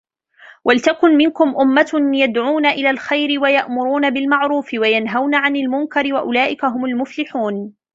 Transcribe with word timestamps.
وَلْتَكُنْ 0.65 1.07
مِنْكُمْ 1.17 1.55
أُمَّةٌ 1.61 1.89
يَدْعُونَ 2.17 2.65
إِلَى 2.65 2.89
الْخَيْرِ 2.89 3.41
وَيَأْمُرُونَ 3.41 4.09
بِالْمَعْرُوفِ 4.09 4.69
وَيَنْهَوْنَ 4.73 5.35
عَنِ 5.35 5.55
الْمُنْكَرِ 5.55 6.13
وَأُولَئِكَ 6.13 6.65
هُمُ 6.65 6.85
الْمُفْلِحُونَ 6.85 7.73